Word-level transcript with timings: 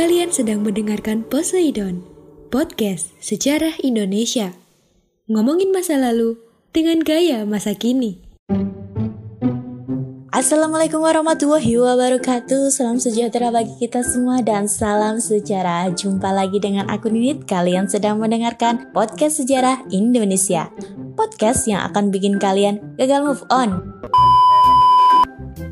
Kalian 0.00 0.32
sedang 0.32 0.64
mendengarkan 0.64 1.20
Poseidon, 1.28 2.00
podcast 2.48 3.12
sejarah 3.20 3.76
Indonesia. 3.84 4.56
Ngomongin 5.28 5.76
masa 5.76 6.00
lalu 6.00 6.40
dengan 6.72 7.04
gaya 7.04 7.44
masa 7.44 7.76
kini. 7.76 8.16
Assalamualaikum 10.32 11.04
warahmatullahi 11.04 11.76
wabarakatuh 11.76 12.72
Salam 12.72 12.96
sejahtera 12.96 13.52
bagi 13.52 13.76
kita 13.76 14.00
semua 14.00 14.40
dan 14.40 14.72
salam 14.72 15.20
sejarah 15.20 15.92
Jumpa 15.92 16.32
lagi 16.32 16.56
dengan 16.56 16.88
aku 16.88 17.12
Ninit 17.12 17.44
Kalian 17.44 17.84
sedang 17.84 18.16
mendengarkan 18.16 18.88
podcast 18.96 19.44
sejarah 19.44 19.84
Indonesia 19.92 20.72
Podcast 21.12 21.68
yang 21.68 21.84
akan 21.92 22.08
bikin 22.08 22.40
kalian 22.40 22.80
gagal 22.96 23.20
move 23.20 23.44
on 23.52 23.84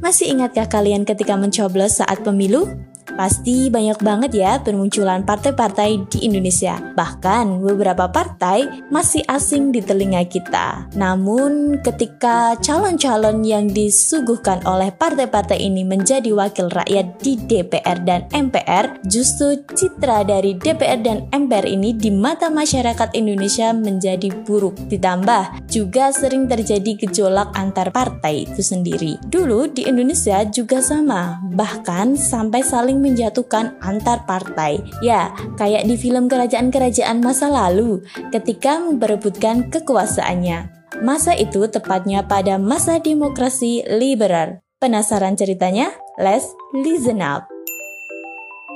Masih 0.04 0.28
ingatkah 0.36 0.68
kalian 0.68 1.08
ketika 1.08 1.32
mencoblos 1.32 2.04
saat 2.04 2.20
pemilu? 2.20 2.68
Pasti 3.18 3.66
banyak 3.66 3.98
banget 3.98 4.30
ya 4.30 4.62
bermunculan 4.62 5.26
partai-partai 5.26 6.06
di 6.06 6.22
Indonesia. 6.22 6.78
Bahkan 6.94 7.58
beberapa 7.66 8.06
partai 8.06 8.86
masih 8.94 9.26
asing 9.26 9.74
di 9.74 9.82
telinga 9.82 10.22
kita. 10.22 10.86
Namun 10.94 11.82
ketika 11.82 12.54
calon-calon 12.62 13.42
yang 13.42 13.66
disuguhkan 13.74 14.62
oleh 14.62 14.94
partai-partai 14.94 15.58
ini 15.58 15.82
menjadi 15.82 16.30
wakil 16.30 16.70
rakyat 16.70 17.18
di 17.18 17.34
DPR 17.34 18.06
dan 18.06 18.30
MPR, 18.30 19.02
justru 19.10 19.66
citra 19.66 20.22
dari 20.22 20.54
DPR 20.54 21.02
dan 21.02 21.26
MPR 21.34 21.66
ini 21.66 21.98
di 21.98 22.14
mata 22.14 22.46
masyarakat 22.46 23.18
Indonesia 23.18 23.74
menjadi 23.74 24.30
buruk. 24.46 24.78
Ditambah 24.86 25.66
juga 25.66 26.14
sering 26.14 26.46
terjadi 26.46 26.94
gejolak 26.94 27.50
antar 27.58 27.90
partai 27.90 28.46
itu 28.46 28.62
sendiri. 28.62 29.18
Dulu 29.26 29.74
di 29.74 29.90
Indonesia 29.90 30.46
juga 30.46 30.78
sama, 30.78 31.42
bahkan 31.50 32.14
sampai 32.14 32.62
saling 32.62 33.07
menjatuhkan 33.08 33.80
antar 33.80 34.28
partai. 34.28 34.84
Ya, 35.00 35.32
kayak 35.56 35.88
di 35.88 35.96
film 35.96 36.28
kerajaan-kerajaan 36.28 37.24
masa 37.24 37.48
lalu 37.48 38.04
ketika 38.30 38.76
memperebutkan 38.78 39.72
kekuasaannya. 39.72 40.76
Masa 41.00 41.32
itu 41.32 41.64
tepatnya 41.68 42.26
pada 42.26 42.60
masa 42.60 43.00
demokrasi 43.00 43.86
liberal. 43.88 44.60
Penasaran 44.78 45.34
ceritanya? 45.34 45.90
Let's 46.20 46.54
listen 46.70 47.18
up. 47.24 47.48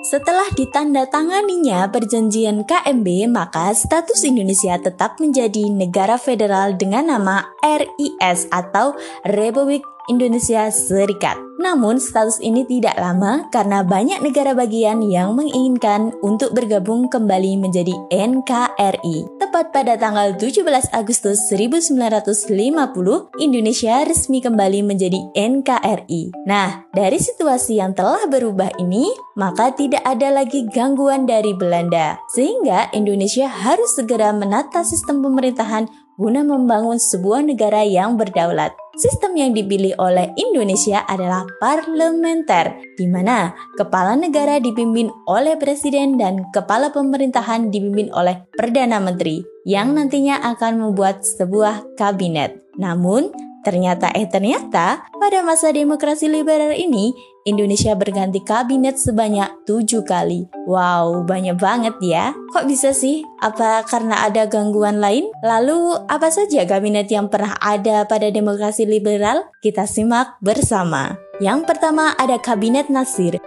Setelah 0.03 0.51
ditandatanganinya 0.59 1.87
perjanjian 1.87 2.67
KMB, 2.67 3.31
maka 3.31 3.71
status 3.71 4.27
Indonesia 4.27 4.75
tetap 4.75 5.23
menjadi 5.23 5.71
negara 5.71 6.19
federal 6.19 6.75
dengan 6.75 7.07
nama 7.07 7.47
RIS 7.63 8.51
atau 8.51 8.99
Republik 9.23 9.87
Indonesia 10.11 10.67
Serikat. 10.73 11.39
Namun 11.63 12.03
status 12.03 12.43
ini 12.43 12.67
tidak 12.67 12.99
lama 12.99 13.47
karena 13.55 13.87
banyak 13.87 14.19
negara 14.19 14.51
bagian 14.51 14.99
yang 15.07 15.39
menginginkan 15.39 16.11
untuk 16.19 16.51
bergabung 16.59 17.07
kembali 17.07 17.55
menjadi 17.55 17.95
NKRI. 18.11 19.39
Tepat 19.39 19.71
pada 19.71 19.95
tanggal 19.95 20.35
17 20.35 20.67
Agustus 20.91 21.47
1950, 21.47 23.31
Indonesia 23.39 23.95
resmi 24.03 24.43
kembali 24.43 24.83
menjadi 24.83 25.23
NKRI. 25.39 26.35
Nah, 26.51 26.83
dari 26.91 27.23
situasi 27.23 27.79
yang 27.79 27.95
telah 27.95 28.27
berubah 28.27 28.75
ini, 28.83 29.07
maka 29.39 29.71
tidak 29.71 30.03
ada 30.03 30.35
lagi 30.35 30.67
gangguan 30.67 31.31
dari 31.31 31.55
Belanda. 31.55 32.19
Sehingga 32.35 32.91
Indonesia 32.91 33.47
harus 33.47 33.95
segera 33.95 34.35
menata 34.35 34.83
sistem 34.83 35.23
pemerintahan 35.23 35.87
guna 36.21 36.45
membangun 36.45 37.01
sebuah 37.01 37.45
negara 37.47 37.85
yang 37.85 38.21
berdaulat. 38.21 38.73
Sistem 38.93 39.33
yang 39.41 39.57
dipilih 39.57 39.97
oleh 39.97 40.29
Indonesia 40.37 41.01
adalah 41.09 41.49
parlementer, 41.57 42.77
di 43.01 43.09
mana 43.09 43.57
kepala 43.81 44.21
negara 44.21 44.61
dipimpin 44.61 45.09
oleh 45.25 45.57
presiden 45.57 46.21
dan 46.21 46.45
kepala 46.53 46.93
pemerintahan 46.93 47.73
dipimpin 47.73 48.13
oleh 48.13 48.45
perdana 48.53 49.01
menteri, 49.01 49.41
yang 49.65 49.97
nantinya 49.97 50.45
akan 50.53 50.85
membuat 50.85 51.25
sebuah 51.25 51.97
kabinet. 51.97 52.61
Namun, 52.77 53.33
Ternyata 53.63 54.11
eh 54.19 54.27
ternyata 54.27 55.07
pada 55.07 55.39
masa 55.47 55.71
demokrasi 55.71 56.27
liberal 56.27 56.75
ini 56.75 57.15
Indonesia 57.43 57.99
berganti 57.99 58.39
kabinet 58.47 59.03
sebanyak 59.03 59.67
tujuh 59.67 60.07
kali. 60.07 60.47
Wow, 60.71 61.27
banyak 61.27 61.59
banget 61.59 61.95
ya. 61.99 62.31
Kok 62.55 62.71
bisa 62.71 62.95
sih? 62.95 63.27
Apa 63.43 63.83
karena 63.83 64.23
ada 64.23 64.47
gangguan 64.47 65.03
lain? 65.03 65.27
Lalu 65.43 66.07
apa 66.07 66.31
saja 66.31 66.63
kabinet 66.63 67.11
yang 67.11 67.27
pernah 67.27 67.59
ada 67.59 68.07
pada 68.07 68.31
demokrasi 68.31 68.87
liberal? 68.87 69.51
Kita 69.59 69.91
simak 69.91 70.39
bersama. 70.39 71.19
Yang 71.43 71.67
pertama 71.67 72.15
ada 72.15 72.39
Kabinet 72.39 72.87
Nasir 72.87 73.43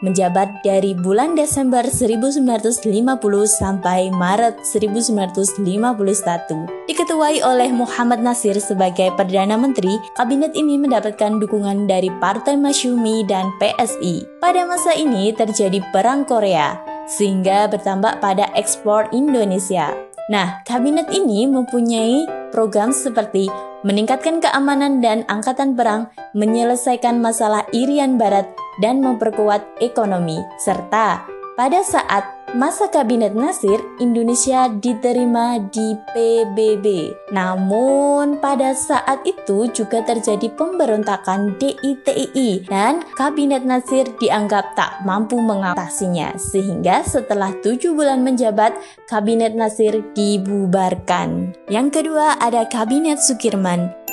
menjabat 0.00 0.64
dari 0.66 0.92
bulan 0.92 1.38
Desember 1.38 1.84
1950 1.84 3.06
sampai 3.46 4.10
Maret 4.12 4.64
1951. 4.64 6.88
Diketuai 6.88 7.40
oleh 7.44 7.70
Muhammad 7.72 8.20
Nasir 8.20 8.58
sebagai 8.58 9.12
Perdana 9.14 9.56
Menteri, 9.60 9.96
kabinet 10.18 10.56
ini 10.56 10.76
mendapatkan 10.76 11.40
dukungan 11.40 11.88
dari 11.88 12.10
Partai 12.18 12.58
Masyumi 12.58 13.24
dan 13.24 13.48
PSI. 13.62 14.26
Pada 14.42 14.66
masa 14.68 14.92
ini 14.96 15.32
terjadi 15.32 15.80
Perang 15.94 16.26
Korea, 16.26 16.76
sehingga 17.06 17.70
bertambah 17.70 18.18
pada 18.18 18.50
ekspor 18.58 19.06
Indonesia. 19.14 19.94
Nah, 20.26 20.58
kabinet 20.66 21.06
ini 21.14 21.46
mempunyai 21.46 22.26
program 22.50 22.90
seperti 22.90 23.46
meningkatkan 23.86 24.42
keamanan 24.42 24.98
dan 24.98 25.22
angkatan 25.30 25.78
perang, 25.78 26.10
menyelesaikan 26.34 27.22
masalah 27.22 27.62
Irian 27.70 28.18
Barat, 28.18 28.50
dan 28.82 29.00
memperkuat 29.00 29.80
ekonomi, 29.80 30.40
serta 30.60 31.36
pada 31.56 31.80
saat 31.80 32.36
masa 32.52 32.86
kabinet 32.92 33.32
Nasir, 33.32 33.80
Indonesia 33.96 34.68
diterima 34.68 35.56
di 35.72 35.96
PBB. 36.12 37.16
Namun 37.32 38.38
pada 38.44 38.76
saat 38.76 39.24
itu 39.24 39.64
juga 39.72 40.04
terjadi 40.04 40.52
pemberontakan 40.52 41.56
DITI 41.56 42.68
dan 42.68 43.02
kabinet 43.16 43.64
Nasir 43.64 44.04
dianggap 44.20 44.76
tak 44.76 45.00
mampu 45.08 45.40
mengatasinya. 45.40 46.36
Sehingga 46.36 47.00
setelah 47.08 47.56
tujuh 47.64 47.96
bulan 47.96 48.20
menjabat, 48.20 48.76
kabinet 49.08 49.56
Nasir 49.56 50.04
dibubarkan. 50.12 51.56
Yang 51.72 51.88
kedua 52.04 52.36
ada 52.36 52.68
kabinet 52.68 53.16
Sukirman 53.16 54.05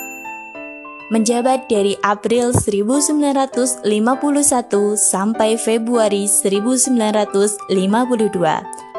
menjabat 1.13 1.69
dari 1.69 1.93
April 2.01 2.49
1951 2.57 3.85
sampai 4.97 5.61
Februari 5.61 6.25
1952. 6.25 7.69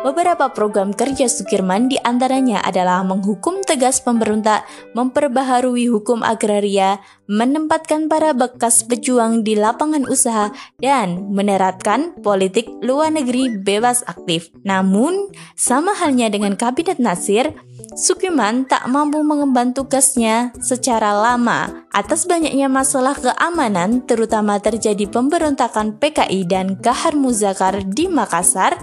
Beberapa 0.06 0.52
program 0.52 0.94
kerja 0.94 1.26
Sukirman 1.26 1.90
di 1.90 1.98
antaranya 2.06 2.62
adalah 2.62 3.02
menghukum 3.02 3.66
tegas 3.66 3.98
pemberontak, 3.98 4.62
memperbaharui 4.94 5.90
hukum 5.90 6.22
agraria, 6.22 7.02
menempatkan 7.26 8.06
para 8.08 8.36
bekas 8.36 8.84
pejuang 8.84 9.42
di 9.42 9.56
lapangan 9.56 10.04
usaha, 10.08 10.52
dan 10.80 11.32
menerapkan 11.32 12.16
politik 12.20 12.68
luar 12.84 13.12
negeri 13.12 13.60
bebas 13.60 14.04
aktif. 14.04 14.52
Namun, 14.64 15.32
sama 15.56 15.96
halnya 15.96 16.28
dengan 16.28 16.58
Kabinet 16.58 17.00
Nasir, 17.00 17.56
Sukiman 17.94 18.66
tak 18.66 18.90
mampu 18.90 19.22
mengemban 19.22 19.70
tugasnya 19.70 20.50
secara 20.58 21.14
lama 21.14 21.86
atas 21.94 22.26
banyaknya 22.26 22.66
masalah 22.66 23.14
keamanan 23.14 24.02
terutama 24.02 24.58
terjadi 24.58 25.06
pemberontakan 25.06 25.98
PKI 26.02 26.42
dan 26.46 26.74
Kahar 26.82 27.14
Muzakar 27.14 27.86
di 27.86 28.10
Makassar 28.10 28.74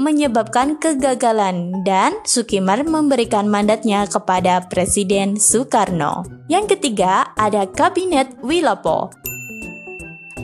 menyebabkan 0.00 0.80
kegagalan 0.80 1.84
dan 1.84 2.16
Sukimar 2.24 2.84
memberikan 2.88 3.52
mandatnya 3.52 4.08
kepada 4.08 4.64
Presiden 4.68 5.36
Soekarno. 5.36 6.43
Yang 6.44 6.76
ketiga 6.76 7.32
ada 7.40 7.64
Kabinet 7.64 8.36
Wilopo 8.44 9.08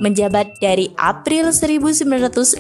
menjabat 0.01 0.57
dari 0.65 0.97
April 0.97 1.53
1952 1.53 2.57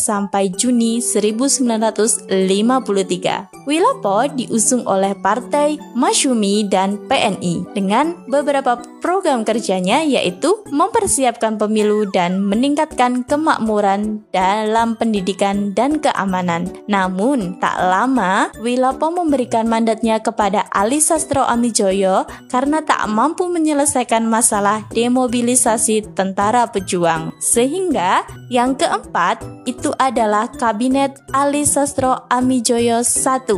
sampai 0.00 0.48
Juni 0.48 1.04
1953. 1.04 3.57
Wilopo 3.68 4.24
diusung 4.32 4.88
oleh 4.88 5.12
Partai 5.12 5.76
Masyumi 5.92 6.64
dan 6.64 6.96
PNI 7.04 7.68
dengan 7.76 8.16
beberapa 8.24 8.80
program 9.04 9.44
kerjanya 9.44 10.00
yaitu 10.00 10.64
mempersiapkan 10.72 11.60
pemilu 11.60 12.08
dan 12.08 12.40
meningkatkan 12.40 13.28
kemakmuran 13.28 14.24
dalam 14.32 14.96
pendidikan 14.96 15.76
dan 15.76 16.00
keamanan. 16.00 16.72
Namun, 16.88 17.60
tak 17.60 17.76
lama 17.76 18.48
Wilopo 18.56 19.12
memberikan 19.12 19.68
mandatnya 19.68 20.16
kepada 20.16 20.64
Ali 20.72 21.04
Sastro 21.04 21.44
Amijoyo 21.44 22.24
karena 22.48 22.80
tak 22.80 23.04
mampu 23.12 23.52
menyelesaikan 23.52 24.24
masalah 24.24 24.88
demobilisasi 24.96 26.16
tentara 26.16 26.64
pejuang. 26.72 27.36
Sehingga 27.36 28.24
yang 28.48 28.80
keempat 28.80 29.44
itu 29.68 29.92
adalah 30.00 30.48
Kabinet 30.48 31.20
Ali 31.36 31.68
Sastro 31.68 32.24
Amijoyo 32.32 33.04
I 33.04 33.57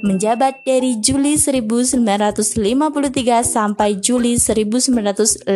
menjabat 0.00 0.64
dari 0.64 0.96
Juli 0.98 1.36
1953 1.36 3.44
sampai 3.44 4.00
Juli 4.00 4.40
1955. 4.40 5.52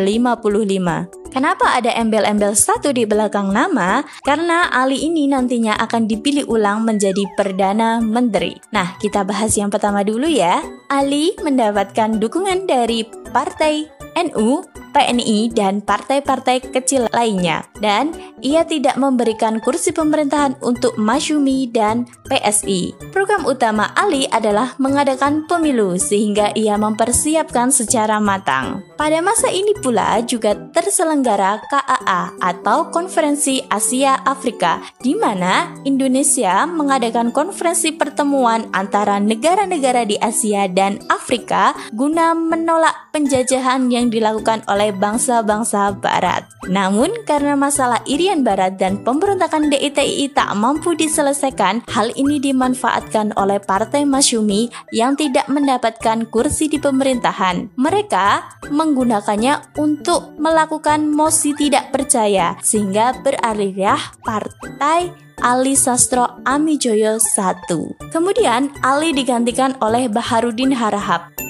Kenapa 1.35 1.75
ada 1.75 1.91
embel-embel 1.91 2.55
satu 2.55 2.95
di 2.95 3.03
belakang 3.03 3.51
nama? 3.51 4.07
Karena 4.23 4.71
Ali 4.71 5.03
ini 5.03 5.27
nantinya 5.27 5.75
akan 5.83 6.07
dipilih 6.07 6.47
ulang 6.47 6.87
menjadi 6.87 7.27
Perdana 7.35 7.99
Menteri. 7.99 8.55
Nah, 8.71 8.95
kita 9.03 9.27
bahas 9.27 9.51
yang 9.59 9.67
pertama 9.67 10.07
dulu 10.07 10.31
ya. 10.31 10.63
Ali 10.87 11.35
mendapatkan 11.43 12.23
dukungan 12.23 12.71
dari 12.71 13.03
Partai 13.35 13.91
NU 14.15 14.63
PNI, 14.95 15.51
dan 15.51 15.83
partai-partai 15.83 16.71
kecil 16.71 17.11
lainnya. 17.11 17.67
Dan 17.83 18.15
ia 18.39 18.63
tidak 18.63 18.95
memberikan 18.95 19.59
kursi 19.59 19.91
pemerintahan 19.91 20.55
untuk 20.63 20.95
Masyumi 20.95 21.67
dan 21.67 22.07
PSI. 22.31 22.95
Program 23.11 23.43
utama 23.43 23.91
Ali 23.99 24.23
adalah 24.31 24.79
mengadakan 24.79 25.43
pemilu 25.51 25.99
sehingga 25.99 26.55
ia 26.55 26.79
mempersiapkan 26.79 27.75
secara 27.75 28.23
matang. 28.23 28.87
Pada 28.95 29.19
masa 29.19 29.51
ini 29.51 29.75
pula 29.83 30.23
juga 30.23 30.55
terselenggara 30.71 31.59
KAA 31.67 32.39
atau 32.39 32.87
Konferensi 32.95 33.59
Asia 33.67 34.15
Afrika 34.23 34.79
di 35.03 35.17
mana 35.17 35.75
Indonesia 35.83 36.63
mengadakan 36.69 37.33
konferensi 37.35 37.91
pertemuan 37.91 38.69
antara 38.71 39.19
negara-negara 39.19 40.05
di 40.07 40.15
Asia 40.21 40.69
dan 40.69 41.01
Afrika 41.09 41.75
guna 41.91 42.37
menolak 42.37 43.11
penjajahan 43.11 43.89
yang 43.89 44.13
dilakukan 44.13 44.61
oleh 44.69 44.84
oleh 44.85 44.93
bangsa-bangsa 44.93 45.97
Barat. 45.97 46.45
Namun, 46.69 47.09
karena 47.25 47.57
masalah 47.57 48.05
Irian 48.05 48.45
Barat 48.45 48.77
dan 48.77 49.01
pemberontakan 49.01 49.73
DITI 49.73 50.29
tak 50.29 50.53
mampu 50.53 50.93
diselesaikan, 50.93 51.81
hal 51.89 52.13
ini 52.13 52.37
dimanfaatkan 52.37 53.33
oleh 53.33 53.57
Partai 53.57 54.05
Masyumi 54.05 54.69
yang 54.93 55.17
tidak 55.17 55.49
mendapatkan 55.49 56.29
kursi 56.29 56.69
di 56.69 56.77
pemerintahan. 56.77 57.73
Mereka 57.73 58.61
menggunakannya 58.69 59.73
untuk 59.81 60.37
melakukan 60.37 61.09
mosi 61.09 61.57
tidak 61.57 61.89
percaya, 61.89 62.53
sehingga 62.61 63.17
beralihlah 63.25 63.97
Partai 64.21 65.09
Ali 65.41 65.73
Sastro 65.73 66.45
Amijoyo 66.45 67.17
I. 67.17 67.77
Kemudian 68.13 68.69
Ali 68.85 69.17
digantikan 69.17 69.73
oleh 69.81 70.05
Baharudin 70.05 70.77
Harahap. 70.77 71.44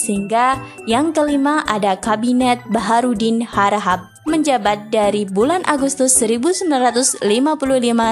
Sehingga 0.00 0.56
yang 0.88 1.12
kelima 1.12 1.60
ada 1.68 2.00
Kabinet 2.00 2.64
Baharudin 2.72 3.44
Harahap 3.44 4.08
menjabat 4.24 4.88
dari 4.88 5.24
bulan 5.28 5.60
Agustus 5.68 6.16
1955 6.16 7.20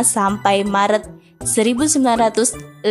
sampai 0.05 0.65
Maret 0.65 1.09
1956. 1.39 2.83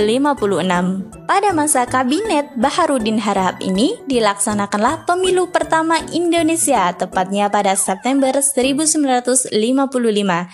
Pada 1.27 1.49
masa 1.51 1.83
kabinet 1.83 2.47
Baharudin 2.55 3.19
Harahap 3.19 3.59
ini 3.59 3.99
dilaksanakanlah 4.07 5.03
pemilu 5.03 5.51
pertama 5.51 5.99
Indonesia 6.15 6.95
tepatnya 6.95 7.51
pada 7.51 7.75
September 7.75 8.31
1955 8.31 9.51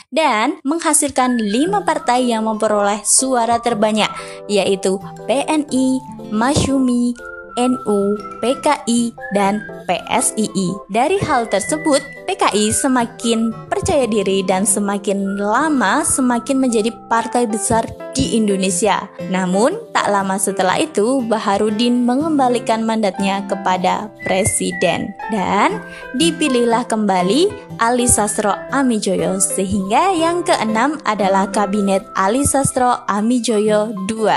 dan 0.09 0.57
menghasilkan 0.65 1.37
lima 1.37 1.85
partai 1.85 2.33
yang 2.33 2.49
memperoleh 2.49 3.05
suara 3.05 3.61
terbanyak 3.61 4.09
yaitu 4.49 4.97
PNI, 5.29 6.01
Masyumi, 6.33 7.13
NU, 7.57 8.17
PKI, 8.41 9.13
dan 9.33 9.63
PSII. 9.85 10.67
Dari 10.89 11.17
hal 11.21 11.49
tersebut, 11.49 12.01
PKI 12.23 12.71
semakin 12.71 13.51
percaya 13.67 14.07
diri 14.07 14.41
dan 14.47 14.63
semakin 14.63 15.35
lama 15.35 16.07
semakin 16.07 16.57
menjadi 16.57 16.89
partai 17.11 17.45
besar 17.45 17.83
di 18.15 18.37
Indonesia. 18.37 19.09
Namun, 19.27 19.75
tak 19.91 20.07
lama 20.07 20.37
setelah 20.37 20.79
itu, 20.79 21.25
Baharudin 21.25 22.05
mengembalikan 22.05 22.85
mandatnya 22.85 23.43
kepada 23.49 24.07
presiden 24.23 25.11
dan 25.33 25.81
dipilihlah 26.15 26.85
kembali 26.87 27.49
Ali 27.81 28.05
Sastro 28.07 28.53
Amijoyo 28.71 29.41
sehingga 29.41 30.13
yang 30.13 30.45
keenam 30.45 31.01
adalah 31.03 31.49
kabinet 31.49 32.05
Ali 32.13 32.45
Sastro 32.45 33.01
Amijoyo 33.09 33.91
II 34.07 34.29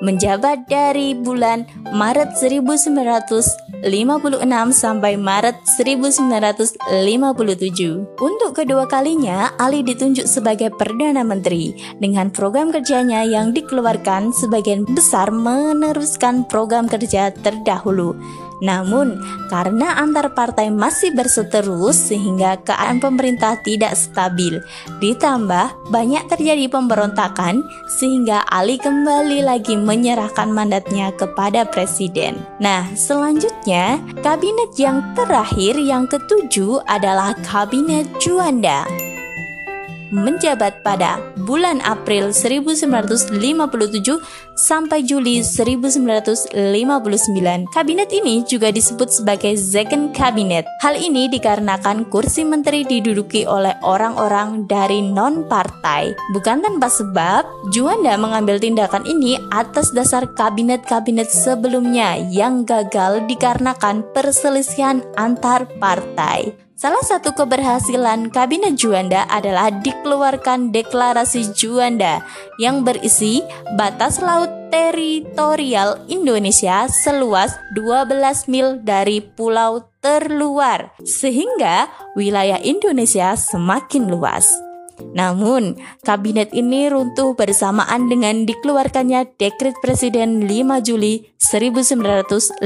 menjabat 0.00 0.64
dari 0.68 1.14
bulan 1.16 1.64
Maret 1.92 2.36
1956 2.36 4.72
sampai 4.72 5.16
Maret 5.16 5.56
1957. 5.64 8.06
Untuk 8.20 8.54
kedua 8.56 8.86
kalinya, 8.88 9.52
Ali 9.60 9.82
ditunjuk 9.84 10.26
sebagai 10.28 10.70
Perdana 10.74 11.24
Menteri 11.24 11.74
dengan 12.00 12.30
program 12.32 12.72
kerjanya 12.72 13.24
yang 13.24 13.52
dikeluarkan 13.52 14.32
sebagian 14.34 14.84
besar 14.88 15.30
meneruskan 15.32 16.44
program 16.48 16.88
kerja 16.88 17.30
terdahulu 17.32 18.16
namun, 18.60 19.16
karena 19.48 19.96
antar 19.96 20.36
partai 20.36 20.68
masih 20.68 21.16
berseteru 21.16 21.88
sehingga 21.90 22.60
keadaan 22.60 22.98
pemerintah 22.98 23.54
tidak 23.62 23.94
stabil, 23.94 24.58
ditambah 24.98 25.70
banyak 25.94 26.26
terjadi 26.26 26.66
pemberontakan 26.66 27.62
sehingga 28.00 28.42
Ali 28.50 28.76
kembali 28.82 29.46
lagi 29.46 29.78
menyerahkan 29.78 30.50
mandatnya 30.50 31.14
kepada 31.14 31.62
presiden. 31.70 32.42
Nah, 32.58 32.90
selanjutnya, 32.98 34.02
kabinet 34.26 34.74
yang 34.74 35.00
terakhir 35.14 35.78
yang 35.78 36.10
ketujuh 36.10 36.82
adalah 36.90 37.36
kabinet 37.46 38.10
Juanda 38.18 38.84
menjabat 40.12 40.82
pada 40.84 41.18
bulan 41.46 41.82
April 41.82 42.30
1957 42.34 43.34
sampai 44.60 45.00
Juli 45.02 45.40
1959. 45.40 46.52
Kabinet 47.72 48.10
ini 48.12 48.44
juga 48.44 48.68
disebut 48.68 49.08
sebagai 49.08 49.56
Second 49.56 50.12
Cabinet. 50.12 50.68
Hal 50.84 51.00
ini 51.00 51.26
dikarenakan 51.32 52.06
kursi 52.12 52.44
menteri 52.44 52.84
diduduki 52.84 53.48
oleh 53.48 53.72
orang-orang 53.80 54.68
dari 54.68 55.00
non-partai. 55.00 56.12
Bukan 56.36 56.60
tanpa 56.60 56.92
sebab, 56.92 57.42
Juanda 57.72 58.14
mengambil 58.20 58.60
tindakan 58.60 59.08
ini 59.08 59.40
atas 59.50 59.90
dasar 59.96 60.28
kabinet-kabinet 60.36 61.32
sebelumnya 61.32 62.20
yang 62.28 62.68
gagal 62.68 63.24
dikarenakan 63.24 64.04
perselisihan 64.12 65.00
antar 65.16 65.64
partai. 65.80 66.69
Salah 66.80 67.04
satu 67.04 67.36
keberhasilan 67.36 68.32
Kabinet 68.32 68.80
Juanda 68.80 69.28
adalah 69.28 69.68
dikeluarkan 69.68 70.72
Deklarasi 70.72 71.52
Juanda 71.52 72.24
yang 72.56 72.88
berisi 72.88 73.44
batas 73.76 74.16
laut 74.24 74.48
teritorial 74.72 76.00
Indonesia 76.08 76.88
seluas 76.88 77.52
12 77.76 78.48
mil 78.48 78.80
dari 78.80 79.20
pulau 79.20 79.92
terluar 80.00 80.96
sehingga 81.04 81.92
wilayah 82.16 82.56
Indonesia 82.64 83.36
semakin 83.36 84.08
luas. 84.08 84.69
Namun, 85.12 85.78
kabinet 86.02 86.50
ini 86.50 86.90
runtuh 86.90 87.34
bersamaan 87.38 88.08
dengan 88.08 88.44
dikeluarkannya 88.46 89.36
dekret 89.38 89.76
Presiden 89.80 90.46
5 90.46 90.86
Juli 90.86 91.28
1959 91.38 92.60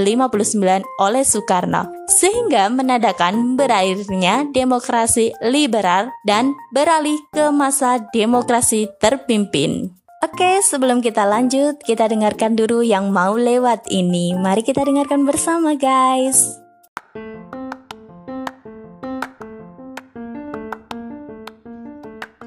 oleh 1.01 1.25
Soekarno, 1.25 1.89
sehingga 2.11 2.71
menandakan 2.73 3.59
berakhirnya 3.59 4.49
demokrasi 4.51 5.37
liberal 5.45 6.11
dan 6.27 6.57
beralih 6.75 7.19
ke 7.31 7.53
masa 7.53 8.03
demokrasi 8.13 8.91
terpimpin. 8.99 9.95
Oke, 10.25 10.65
sebelum 10.65 11.05
kita 11.05 11.29
lanjut, 11.29 11.85
kita 11.85 12.09
dengarkan 12.09 12.57
dulu 12.57 12.81
yang 12.81 13.13
mau 13.13 13.37
lewat 13.37 13.93
ini. 13.93 14.33
Mari 14.33 14.65
kita 14.65 14.81
dengarkan 14.81 15.29
bersama, 15.29 15.77
guys. 15.77 16.64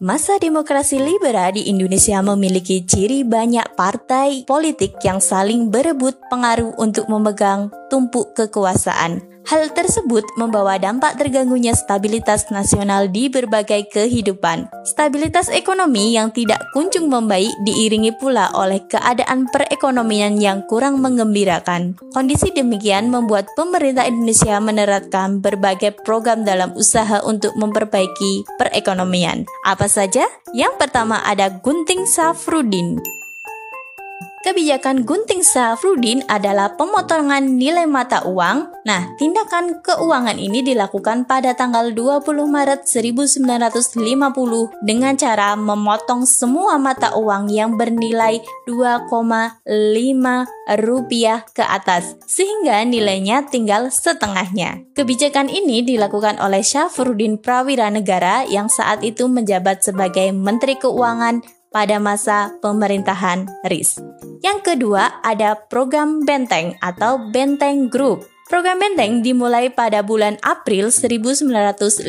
Masa 0.00 0.40
demokrasi 0.40 0.96
liberal 0.96 1.52
di 1.52 1.68
Indonesia 1.68 2.24
memiliki 2.24 2.80
ciri 2.88 3.20
banyak 3.20 3.76
partai 3.76 4.48
politik 4.48 4.96
yang 5.04 5.20
saling 5.20 5.68
berebut 5.68 6.16
pengaruh 6.32 6.72
untuk 6.80 7.04
memegang 7.12 7.68
tumpuk 7.92 8.32
kekuasaan. 8.32 9.20
Hal 9.50 9.66
tersebut 9.74 10.22
membawa 10.38 10.78
dampak 10.78 11.18
terganggunya 11.18 11.74
stabilitas 11.74 12.46
nasional 12.54 13.10
di 13.10 13.26
berbagai 13.26 13.90
kehidupan. 13.90 14.70
Stabilitas 14.86 15.50
ekonomi 15.50 16.14
yang 16.14 16.30
tidak 16.30 16.62
kunjung 16.70 17.10
membaik 17.10 17.50
diiringi 17.66 18.14
pula 18.14 18.54
oleh 18.54 18.78
keadaan 18.86 19.50
perekonomian 19.50 20.38
yang 20.38 20.62
kurang 20.70 21.02
mengembirakan. 21.02 21.98
Kondisi 22.14 22.54
demikian 22.54 23.10
membuat 23.10 23.50
pemerintah 23.58 24.06
Indonesia 24.06 24.54
menerapkan 24.62 25.42
berbagai 25.42 25.98
program 26.06 26.46
dalam 26.46 26.70
usaha 26.78 27.18
untuk 27.26 27.50
memperbaiki 27.58 28.46
perekonomian. 28.54 29.50
Apa 29.66 29.90
saja? 29.90 30.30
Yang 30.54 30.78
pertama 30.78 31.26
ada 31.26 31.50
Gunting 31.50 32.06
Safrudin. 32.06 33.19
Kebijakan 34.40 35.04
Gunting 35.04 35.44
Safrudin 35.44 36.24
adalah 36.24 36.72
pemotongan 36.72 37.60
nilai 37.60 37.84
mata 37.84 38.24
uang. 38.24 38.72
Nah, 38.88 39.12
tindakan 39.20 39.84
keuangan 39.84 40.40
ini 40.40 40.64
dilakukan 40.64 41.28
pada 41.28 41.52
tanggal 41.52 41.92
20 41.92 42.48
Maret 42.48 42.88
1950 42.88 44.00
dengan 44.80 45.12
cara 45.20 45.52
memotong 45.60 46.24
semua 46.24 46.80
mata 46.80 47.12
uang 47.20 47.52
yang 47.52 47.76
bernilai 47.76 48.40
2,5 48.64 49.12
rupiah 50.88 51.44
ke 51.52 51.60
atas, 51.60 52.16
sehingga 52.24 52.80
nilainya 52.88 53.44
tinggal 53.44 53.92
setengahnya. 53.92 54.80
Kebijakan 54.96 55.52
ini 55.52 55.84
dilakukan 55.84 56.40
oleh 56.40 56.64
Syafruddin 56.64 57.36
Prawira 57.36 57.92
Negara 57.92 58.48
yang 58.48 58.72
saat 58.72 59.04
itu 59.04 59.28
menjabat 59.28 59.84
sebagai 59.84 60.32
Menteri 60.32 60.80
Keuangan 60.80 61.59
pada 61.70 62.02
masa 62.02 62.54
pemerintahan 62.60 63.46
RIS. 63.66 64.02
Yang 64.42 64.74
kedua 64.74 65.22
ada 65.22 65.56
program 65.56 66.26
Benteng 66.26 66.76
atau 66.82 67.30
Benteng 67.30 67.88
Group. 67.88 68.26
Program 68.50 68.82
Benteng 68.82 69.22
dimulai 69.22 69.70
pada 69.70 70.02
bulan 70.02 70.34
April 70.42 70.90
1950 70.90 72.02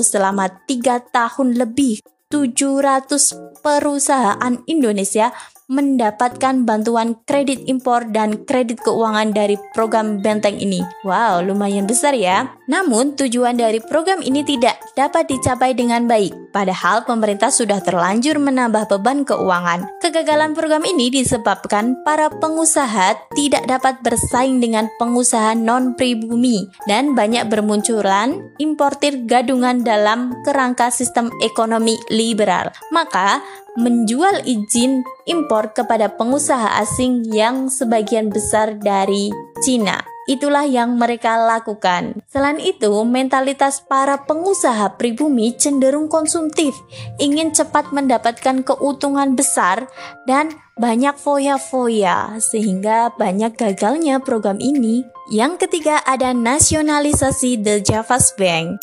selama 0.00 0.48
tiga 0.64 1.04
tahun 1.12 1.60
lebih. 1.60 2.00
700 2.32 3.62
perusahaan 3.62 4.54
Indonesia 4.66 5.30
mendapatkan 5.64 6.68
bantuan 6.68 7.16
kredit 7.24 7.64
impor 7.64 8.04
dan 8.12 8.44
kredit 8.44 8.84
keuangan 8.84 9.32
dari 9.32 9.56
program 9.72 10.20
benteng 10.20 10.60
ini. 10.60 10.84
Wow, 11.08 11.40
lumayan 11.40 11.88
besar 11.88 12.12
ya. 12.12 12.52
Namun, 12.68 13.16
tujuan 13.16 13.56
dari 13.56 13.80
program 13.80 14.20
ini 14.20 14.44
tidak 14.44 14.76
dapat 14.92 15.24
dicapai 15.24 15.72
dengan 15.72 16.04
baik, 16.04 16.52
padahal 16.52 17.08
pemerintah 17.08 17.48
sudah 17.48 17.80
terlanjur 17.80 18.36
menambah 18.36 18.92
beban 18.92 19.24
keuangan. 19.24 19.88
Kegagalan 20.14 20.54
program 20.54 20.86
ini 20.86 21.10
disebabkan 21.10 22.06
para 22.06 22.30
pengusaha 22.30 23.18
tidak 23.34 23.66
dapat 23.66 23.98
bersaing 23.98 24.62
dengan 24.62 24.86
pengusaha 24.94 25.58
non-pribumi 25.58 26.70
dan 26.86 27.18
banyak 27.18 27.50
bermunculan 27.50 28.54
importir 28.62 29.26
gadungan 29.26 29.82
dalam 29.82 30.30
kerangka 30.46 30.94
sistem 30.94 31.34
ekonomi 31.42 31.98
liberal. 32.14 32.70
Maka, 32.94 33.42
menjual 33.74 34.46
izin 34.46 35.02
impor 35.26 35.74
kepada 35.74 36.14
pengusaha 36.14 36.78
asing 36.78 37.26
yang 37.34 37.66
sebagian 37.66 38.30
besar 38.30 38.78
dari 38.78 39.34
Cina. 39.66 40.13
Itulah 40.24 40.64
yang 40.64 40.96
mereka 40.96 41.36
lakukan. 41.36 42.24
Selain 42.32 42.56
itu, 42.56 42.88
mentalitas 43.04 43.84
para 43.84 44.24
pengusaha 44.24 44.96
pribumi 44.96 45.52
cenderung 45.52 46.08
konsumtif, 46.08 46.72
ingin 47.20 47.52
cepat 47.52 47.92
mendapatkan 47.92 48.64
keuntungan 48.64 49.36
besar 49.36 49.84
dan 50.24 50.56
banyak 50.80 51.14
foya-foya, 51.20 52.40
sehingga 52.40 53.12
banyak 53.20 53.52
gagalnya 53.54 54.18
program 54.18 54.56
ini. 54.58 55.04
Yang 55.28 55.68
ketiga 55.68 56.00
ada 56.04 56.32
nasionalisasi 56.32 57.60
The 57.60 57.84
Javas 57.84 58.32
Bank. 58.40 58.80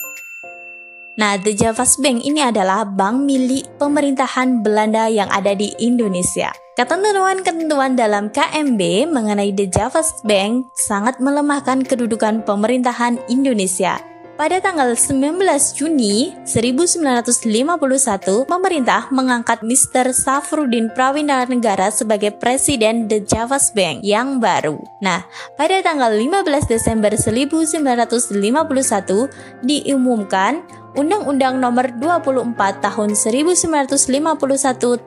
Nah, 1.19 1.35
The 1.37 1.53
Javas 1.53 1.99
Bank 1.99 2.23
ini 2.23 2.41
adalah 2.41 2.87
bank 2.87 3.27
milik 3.27 3.77
pemerintahan 3.77 4.63
Belanda 4.63 5.11
yang 5.11 5.27
ada 5.27 5.51
di 5.51 5.69
Indonesia. 5.77 6.49
Ketentuan-ketentuan 6.81 7.93
dalam 7.93 8.33
KMB 8.33 9.05
mengenai 9.13 9.53
The 9.53 9.69
Javas 9.69 10.17
Bank 10.25 10.73
sangat 10.73 11.21
melemahkan 11.21 11.85
kedudukan 11.85 12.41
pemerintahan 12.41 13.21
Indonesia. 13.29 14.01
Pada 14.33 14.57
tanggal 14.57 14.97
19 14.97 15.37
Juni 15.77 16.33
1951, 16.41 18.49
pemerintah 18.49 19.13
mengangkat 19.13 19.61
Mr. 19.61 20.09
Safrudin 20.09 20.89
Prawinara 20.89 21.93
sebagai 21.93 22.33
presiden 22.33 23.05
The 23.05 23.29
Javas 23.29 23.69
Bank 23.77 24.01
yang 24.01 24.41
baru. 24.41 24.81
Nah, 25.05 25.21
pada 25.53 25.85
tanggal 25.85 26.17
15 26.17 26.65
Desember 26.65 27.13
1951 27.13 29.29
diumumkan 29.61 30.65
Undang-Undang 30.91 31.63
Nomor 31.63 31.87
24 31.95 32.83
Tahun 32.83 33.09
1951 33.15 33.95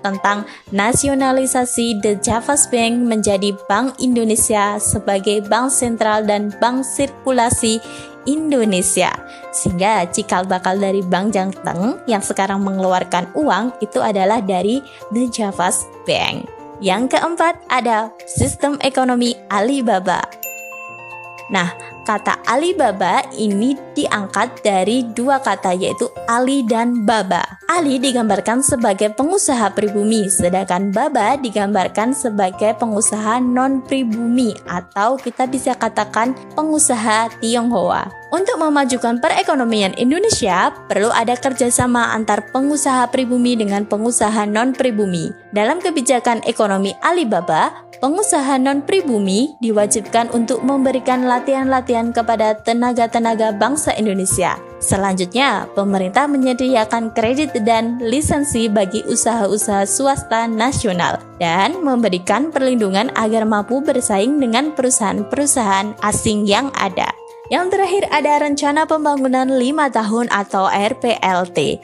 tentang 0.00 0.48
nasionalisasi 0.72 2.00
The 2.00 2.16
Javas 2.24 2.72
Bank 2.72 3.04
menjadi 3.04 3.52
Bank 3.68 4.00
Indonesia 4.00 4.80
sebagai 4.80 5.44
bank 5.44 5.68
sentral 5.68 6.24
dan 6.24 6.48
bank 6.56 6.88
sirkulasi 6.88 7.84
Indonesia. 8.24 9.12
Sehingga 9.52 10.08
cikal 10.08 10.48
bakal 10.48 10.80
dari 10.80 11.04
Bank 11.04 11.36
Jangteng 11.36 12.00
yang 12.08 12.24
sekarang 12.24 12.64
mengeluarkan 12.64 13.28
uang 13.36 13.76
itu 13.84 14.00
adalah 14.00 14.40
dari 14.40 14.80
The 15.12 15.28
Javas 15.28 15.84
Bank. 16.08 16.48
Yang 16.80 17.16
keempat 17.16 17.60
ada 17.70 18.10
sistem 18.24 18.80
ekonomi 18.80 19.36
Alibaba. 19.52 20.24
Nah, 21.52 21.93
kata 22.04 22.38
Alibaba 22.44 23.24
ini 23.34 23.74
diangkat 23.96 24.60
dari 24.60 25.02
dua 25.16 25.40
kata 25.40 25.72
yaitu 25.72 26.06
Ali 26.28 26.62
dan 26.68 27.08
Baba. 27.08 27.42
Ali 27.66 27.96
digambarkan 27.96 28.60
sebagai 28.60 29.10
pengusaha 29.16 29.72
pribumi, 29.72 30.28
sedangkan 30.28 30.92
Baba 30.92 31.40
digambarkan 31.40 32.12
sebagai 32.12 32.76
pengusaha 32.76 33.40
non 33.40 33.80
pribumi 33.82 34.52
atau 34.68 35.16
kita 35.16 35.48
bisa 35.48 35.72
katakan 35.74 36.36
pengusaha 36.52 37.32
Tionghoa. 37.40 38.24
Untuk 38.34 38.58
memajukan 38.58 39.22
perekonomian 39.22 39.94
Indonesia, 39.94 40.74
perlu 40.90 41.06
ada 41.14 41.38
kerjasama 41.38 42.10
antar 42.18 42.50
pengusaha 42.50 43.06
pribumi 43.06 43.54
dengan 43.54 43.86
pengusaha 43.86 44.42
non-pribumi. 44.42 45.30
Dalam 45.54 45.78
kebijakan 45.78 46.42
ekonomi 46.42 46.90
Alibaba, 46.98 47.83
pengusaha 47.98 48.58
non-pribumi 48.58 49.58
diwajibkan 49.58 50.32
untuk 50.32 50.62
memberikan 50.64 51.26
latihan-latihan 51.28 52.10
kepada 52.10 52.58
tenaga-tenaga 52.58 53.54
bangsa 53.54 53.94
Indonesia. 53.94 54.58
Selanjutnya, 54.82 55.64
pemerintah 55.72 56.28
menyediakan 56.28 57.16
kredit 57.16 57.56
dan 57.64 57.96
lisensi 58.02 58.68
bagi 58.68 59.00
usaha-usaha 59.06 59.88
swasta 59.88 60.44
nasional 60.44 61.22
dan 61.40 61.80
memberikan 61.80 62.52
perlindungan 62.52 63.08
agar 63.16 63.48
mampu 63.48 63.80
bersaing 63.80 64.36
dengan 64.36 64.76
perusahaan-perusahaan 64.76 65.96
asing 66.04 66.44
yang 66.44 66.68
ada. 66.76 67.08
Yang 67.52 67.76
terakhir 67.76 68.04
ada 68.08 68.32
rencana 68.40 68.82
pembangunan 68.88 69.48
5 69.48 69.92
tahun 69.92 70.26
atau 70.32 70.64
RPLT. 70.64 71.76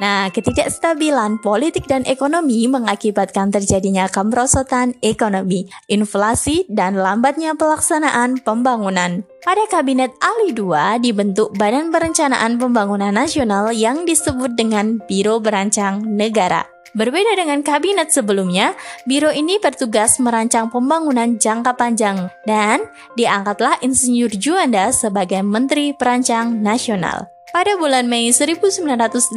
Nah, 0.00 0.32
ketidakstabilan 0.32 1.44
politik 1.44 1.84
dan 1.84 2.08
ekonomi 2.08 2.64
mengakibatkan 2.64 3.52
terjadinya 3.52 4.08
kemerosotan 4.08 4.96
ekonomi, 5.04 5.68
inflasi, 5.92 6.64
dan 6.72 6.96
lambatnya 6.96 7.52
pelaksanaan 7.52 8.40
pembangunan. 8.40 9.28
Pada 9.44 9.64
Kabinet 9.68 10.16
Ali 10.24 10.56
II 10.56 10.72
dibentuk 11.04 11.52
Badan 11.60 11.92
Perencanaan 11.92 12.56
Pembangunan 12.56 13.12
Nasional 13.12 13.76
yang 13.76 14.08
disebut 14.08 14.56
dengan 14.56 15.04
Biro 15.04 15.36
Berancang 15.36 16.00
Negara. 16.08 16.64
Berbeda 16.90 17.38
dengan 17.38 17.62
kabinet 17.62 18.10
sebelumnya, 18.10 18.74
biro 19.06 19.30
ini 19.30 19.62
bertugas 19.62 20.18
merancang 20.18 20.74
pembangunan 20.74 21.38
jangka 21.38 21.78
panjang 21.78 22.26
dan 22.50 22.82
diangkatlah 23.14 23.78
Insinyur 23.78 24.34
Juanda 24.34 24.90
sebagai 24.90 25.38
Menteri 25.46 25.94
Perancang 25.94 26.58
Nasional. 26.58 27.30
Pada 27.50 27.74
bulan 27.74 28.06
Mei 28.06 28.30
1956, 28.30 29.34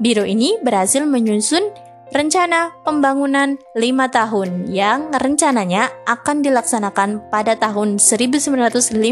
biro 0.00 0.24
ini 0.24 0.56
berhasil 0.64 1.04
menyusun 1.04 1.68
rencana 2.16 2.72
pembangunan 2.80 3.60
5 3.76 4.08
tahun 4.08 4.72
yang 4.72 5.12
rencananya 5.12 5.92
akan 6.08 6.40
dilaksanakan 6.40 7.28
pada 7.28 7.60
tahun 7.60 8.00
1956 8.00 9.04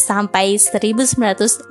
sampai 0.00 0.56
1961. 0.56 1.68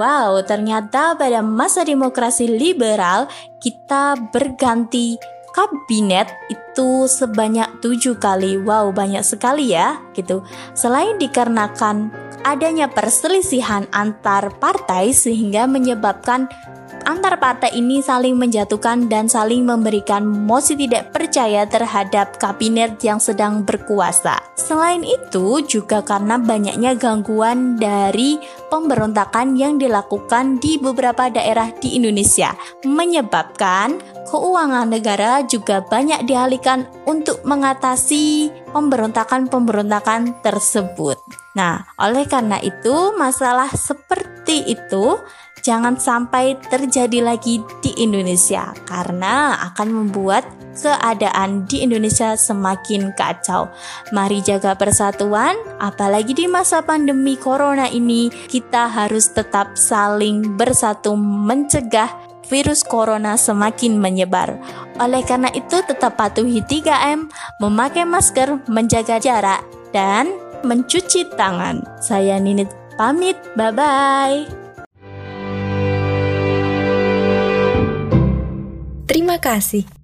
Wow, 0.00 0.48
ternyata 0.48 1.12
pada 1.20 1.44
masa 1.44 1.84
demokrasi 1.84 2.48
liberal 2.48 3.28
kita 3.60 4.16
berganti 4.32 5.20
kabinet 5.52 6.32
itu 6.48 7.04
sebanyak 7.04 7.68
tujuh 7.82 8.16
kali. 8.16 8.56
Wow, 8.62 8.94
banyak 8.94 9.26
sekali 9.26 9.74
ya, 9.74 9.98
gitu. 10.14 10.46
Selain 10.72 11.18
dikarenakan 11.18 12.29
adanya 12.44 12.88
perselisihan 12.88 13.86
antar 13.92 14.56
partai 14.58 15.12
sehingga 15.12 15.68
menyebabkan 15.68 16.48
antar 17.04 17.36
partai 17.40 17.72
ini 17.76 18.04
saling 18.04 18.36
menjatuhkan 18.36 19.08
dan 19.08 19.28
saling 19.28 19.64
memberikan 19.64 20.26
mosi 20.26 20.76
tidak 20.76 21.12
percaya 21.14 21.68
terhadap 21.68 22.36
kabinet 22.40 23.00
yang 23.04 23.20
sedang 23.22 23.62
berkuasa. 23.64 24.40
Selain 24.56 25.04
itu, 25.06 25.64
juga 25.64 26.04
karena 26.04 26.36
banyaknya 26.36 26.96
gangguan 26.96 27.80
dari 27.80 28.36
pemberontakan 28.68 29.56
yang 29.56 29.80
dilakukan 29.80 30.60
di 30.60 30.76
beberapa 30.76 31.28
daerah 31.32 31.72
di 31.80 31.96
Indonesia, 31.96 32.52
menyebabkan 32.86 33.98
keuangan 34.30 34.86
negara 34.86 35.42
juga 35.42 35.82
banyak 35.82 36.28
dialihkan 36.28 36.86
untuk 37.08 37.42
mengatasi 37.42 38.52
pemberontakan-pemberontakan 38.70 40.38
tersebut. 40.44 41.18
Nah, 41.58 41.82
oleh 41.98 42.30
karena 42.30 42.62
itu, 42.62 43.10
masalah 43.18 43.66
seperti 43.74 44.70
itu 44.70 45.18
jangan 45.60 45.96
sampai 45.96 46.58
terjadi 46.68 47.24
lagi 47.24 47.60
di 47.80 47.92
Indonesia 48.00 48.72
karena 48.88 49.56
akan 49.72 49.88
membuat 49.88 50.44
keadaan 50.74 51.66
di 51.66 51.82
Indonesia 51.84 52.34
semakin 52.38 53.12
kacau. 53.14 53.68
Mari 54.14 54.40
jaga 54.40 54.74
persatuan, 54.74 55.54
apalagi 55.82 56.32
di 56.32 56.46
masa 56.46 56.80
pandemi 56.80 57.34
corona 57.36 57.90
ini, 57.90 58.30
kita 58.30 58.88
harus 58.88 59.30
tetap 59.30 59.74
saling 59.76 60.56
bersatu 60.56 61.14
mencegah 61.18 62.10
virus 62.50 62.82
corona 62.82 63.38
semakin 63.38 63.98
menyebar. 63.98 64.58
Oleh 64.98 65.22
karena 65.22 65.50
itu, 65.54 65.82
tetap 65.86 66.18
patuhi 66.18 66.62
3M, 66.66 67.30
memakai 67.62 68.02
masker, 68.02 68.66
menjaga 68.66 69.22
jarak, 69.22 69.62
dan 69.94 70.34
mencuci 70.66 71.30
tangan. 71.38 71.82
Saya 72.02 72.36
Ninit 72.42 72.68
pamit, 72.98 73.38
bye-bye. 73.54 74.59
Terima 79.30 79.46
kasih. 79.46 79.99